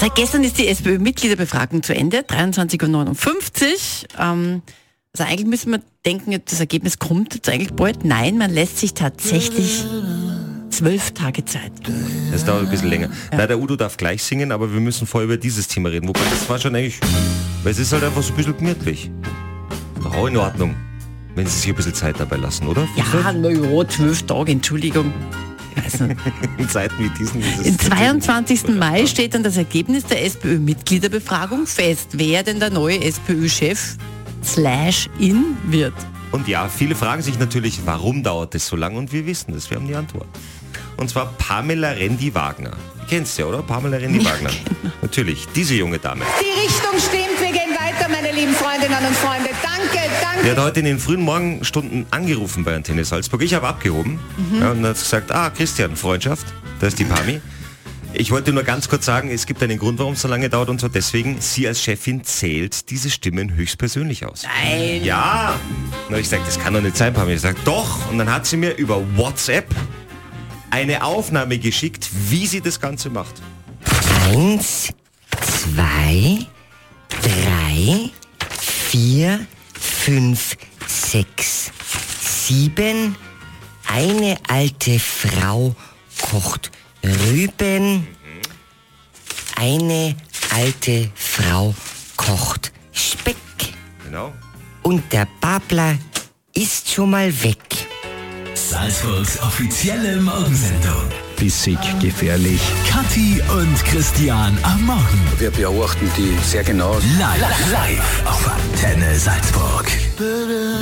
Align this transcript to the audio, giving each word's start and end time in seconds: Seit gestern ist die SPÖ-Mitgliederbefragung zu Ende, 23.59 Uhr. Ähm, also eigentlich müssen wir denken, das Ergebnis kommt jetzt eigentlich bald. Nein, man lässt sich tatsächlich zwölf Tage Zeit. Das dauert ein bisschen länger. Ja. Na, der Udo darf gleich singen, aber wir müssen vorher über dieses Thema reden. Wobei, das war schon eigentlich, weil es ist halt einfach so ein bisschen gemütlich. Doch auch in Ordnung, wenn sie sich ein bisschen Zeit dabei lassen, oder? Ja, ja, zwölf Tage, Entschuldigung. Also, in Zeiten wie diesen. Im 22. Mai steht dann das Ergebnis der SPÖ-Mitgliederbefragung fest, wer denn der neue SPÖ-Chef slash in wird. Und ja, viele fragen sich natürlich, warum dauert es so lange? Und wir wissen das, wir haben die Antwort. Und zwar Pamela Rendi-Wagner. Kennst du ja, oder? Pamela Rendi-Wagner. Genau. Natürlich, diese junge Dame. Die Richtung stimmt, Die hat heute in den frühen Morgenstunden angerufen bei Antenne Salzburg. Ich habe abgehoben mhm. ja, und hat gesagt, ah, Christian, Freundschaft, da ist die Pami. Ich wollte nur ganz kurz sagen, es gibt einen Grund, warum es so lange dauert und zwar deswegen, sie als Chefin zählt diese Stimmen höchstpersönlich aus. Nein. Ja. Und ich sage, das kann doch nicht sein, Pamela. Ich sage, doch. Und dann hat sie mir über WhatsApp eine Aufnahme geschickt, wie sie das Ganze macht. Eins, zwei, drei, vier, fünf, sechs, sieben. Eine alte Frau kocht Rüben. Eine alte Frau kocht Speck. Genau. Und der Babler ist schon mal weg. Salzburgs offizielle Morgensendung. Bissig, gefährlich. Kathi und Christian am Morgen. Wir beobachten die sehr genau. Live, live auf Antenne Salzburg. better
Seit 0.00 0.14
gestern 0.14 0.44
ist 0.44 0.58
die 0.58 0.68
SPÖ-Mitgliederbefragung 0.68 1.82
zu 1.82 1.92
Ende, 1.92 2.20
23.59 2.20 2.84
Uhr. 2.84 4.20
Ähm, 4.20 4.62
also 5.12 5.28
eigentlich 5.28 5.48
müssen 5.48 5.72
wir 5.72 5.80
denken, 6.06 6.40
das 6.44 6.60
Ergebnis 6.60 7.00
kommt 7.00 7.34
jetzt 7.34 7.48
eigentlich 7.48 7.72
bald. 7.72 8.04
Nein, 8.04 8.38
man 8.38 8.52
lässt 8.52 8.78
sich 8.78 8.94
tatsächlich 8.94 9.84
zwölf 10.70 11.10
Tage 11.10 11.44
Zeit. 11.44 11.72
Das 12.30 12.44
dauert 12.44 12.62
ein 12.62 12.70
bisschen 12.70 12.90
länger. 12.90 13.08
Ja. 13.32 13.38
Na, 13.38 13.46
der 13.48 13.58
Udo 13.58 13.74
darf 13.74 13.96
gleich 13.96 14.22
singen, 14.22 14.52
aber 14.52 14.72
wir 14.72 14.78
müssen 14.78 15.04
vorher 15.04 15.24
über 15.24 15.36
dieses 15.36 15.66
Thema 15.66 15.88
reden. 15.88 16.06
Wobei, 16.06 16.20
das 16.30 16.48
war 16.48 16.60
schon 16.60 16.76
eigentlich, 16.76 17.00
weil 17.64 17.72
es 17.72 17.80
ist 17.80 17.92
halt 17.92 18.04
einfach 18.04 18.22
so 18.22 18.32
ein 18.32 18.36
bisschen 18.36 18.56
gemütlich. 18.56 19.10
Doch 20.04 20.14
auch 20.14 20.28
in 20.28 20.36
Ordnung, 20.36 20.76
wenn 21.34 21.44
sie 21.48 21.58
sich 21.58 21.68
ein 21.70 21.74
bisschen 21.74 21.94
Zeit 21.94 22.20
dabei 22.20 22.36
lassen, 22.36 22.68
oder? 22.68 22.86
Ja, 22.94 23.32
ja, 23.32 23.88
zwölf 23.88 24.22
Tage, 24.22 24.52
Entschuldigung. 24.52 25.12
Also, 25.84 26.04
in 26.58 26.68
Zeiten 26.68 26.94
wie 26.98 27.08
diesen. 27.10 27.42
Im 27.64 27.78
22. 27.78 28.68
Mai 28.68 29.06
steht 29.06 29.34
dann 29.34 29.42
das 29.42 29.56
Ergebnis 29.56 30.04
der 30.04 30.24
SPÖ-Mitgliederbefragung 30.24 31.66
fest, 31.66 32.08
wer 32.12 32.42
denn 32.42 32.60
der 32.60 32.70
neue 32.70 33.02
SPÖ-Chef 33.02 33.96
slash 34.44 35.08
in 35.18 35.56
wird. 35.64 35.94
Und 36.30 36.46
ja, 36.46 36.68
viele 36.68 36.94
fragen 36.94 37.22
sich 37.22 37.38
natürlich, 37.38 37.80
warum 37.86 38.22
dauert 38.22 38.54
es 38.54 38.66
so 38.66 38.76
lange? 38.76 38.98
Und 38.98 39.12
wir 39.12 39.26
wissen 39.26 39.54
das, 39.54 39.70
wir 39.70 39.78
haben 39.78 39.88
die 39.88 39.94
Antwort. 39.94 40.28
Und 40.96 41.08
zwar 41.08 41.32
Pamela 41.38 41.90
Rendi-Wagner. 41.90 42.72
Kennst 43.08 43.38
du 43.38 43.42
ja, 43.42 43.48
oder? 43.48 43.62
Pamela 43.62 43.96
Rendi-Wagner. 43.96 44.50
Genau. 44.82 44.94
Natürlich, 45.02 45.46
diese 45.54 45.74
junge 45.74 45.98
Dame. 45.98 46.24
Die 46.40 46.60
Richtung 46.60 46.98
stimmt, 46.98 47.27
Die 50.48 50.52
hat 50.52 50.64
heute 50.64 50.80
in 50.80 50.86
den 50.86 50.98
frühen 50.98 51.20
Morgenstunden 51.20 52.06
angerufen 52.10 52.64
bei 52.64 52.74
Antenne 52.74 53.04
Salzburg. 53.04 53.42
Ich 53.42 53.52
habe 53.52 53.68
abgehoben 53.68 54.18
mhm. 54.38 54.60
ja, 54.62 54.70
und 54.70 54.82
hat 54.82 54.94
gesagt, 54.94 55.30
ah, 55.30 55.50
Christian, 55.50 55.94
Freundschaft, 55.94 56.46
da 56.80 56.86
ist 56.86 56.98
die 56.98 57.04
Pami. 57.04 57.42
Ich 58.14 58.30
wollte 58.30 58.54
nur 58.54 58.62
ganz 58.62 58.88
kurz 58.88 59.04
sagen, 59.04 59.30
es 59.30 59.44
gibt 59.44 59.62
einen 59.62 59.78
Grund, 59.78 59.98
warum 59.98 60.14
es 60.14 60.22
so 60.22 60.28
lange 60.28 60.48
dauert 60.48 60.70
und 60.70 60.80
zwar 60.80 60.88
deswegen, 60.88 61.38
sie 61.42 61.68
als 61.68 61.82
Chefin 61.82 62.24
zählt 62.24 62.88
diese 62.88 63.10
Stimmen 63.10 63.56
höchstpersönlich 63.56 64.24
aus. 64.24 64.44
Nein. 64.44 65.04
Ja. 65.04 65.60
Und 66.08 66.16
ich 66.16 66.30
sage, 66.30 66.44
das 66.46 66.58
kann 66.58 66.72
doch 66.72 66.80
nicht 66.80 66.96
sein, 66.96 67.12
Pamela. 67.12 67.34
Ich 67.34 67.42
sage, 67.42 67.58
doch. 67.66 68.10
Und 68.10 68.16
dann 68.16 68.32
hat 68.32 68.46
sie 68.46 68.56
mir 68.56 68.74
über 68.74 69.02
WhatsApp 69.18 69.66
eine 70.70 71.04
Aufnahme 71.04 71.58
geschickt, 71.58 72.08
wie 72.30 72.46
sie 72.46 72.62
das 72.62 72.80
Ganze 72.80 73.10
macht. 73.10 73.34
Eins, 74.32 74.94
zwei, 75.42 76.38
drei, 77.20 78.10
vier, 78.88 79.40
fünf, 80.08 80.56
sechs, 80.86 81.70
sieben. 82.18 83.14
Eine 83.86 84.38
alte 84.48 84.98
Frau 84.98 85.76
kocht 86.30 86.70
Rüben. 87.04 88.06
Eine 89.56 90.16
alte 90.54 91.10
Frau 91.14 91.74
kocht 92.16 92.72
Speck. 92.90 93.36
Genau. 94.02 94.32
Und 94.82 95.12
der 95.12 95.28
Babler 95.42 95.98
ist 96.54 96.88
schon 96.90 97.10
mal 97.10 97.30
weg. 97.42 97.88
Salzburgs 98.54 99.38
offizielle 99.40 100.20
Morgensendung. 100.22 101.04
Bissig, 101.38 101.78
gefährlich. 102.00 102.60
Kathi 102.90 103.40
und 103.48 103.84
Christian 103.84 104.58
am 104.62 104.84
Morgen. 104.84 105.20
Wir 105.38 105.50
beobachten 105.50 106.10
die 106.16 106.36
sehr 106.42 106.64
genau. 106.64 106.94
Live, 107.18 107.72
live 107.72 108.22
auf 108.26 108.50
Antenne 108.50 109.18
Salzburg. 109.18 109.87
better 110.18 110.78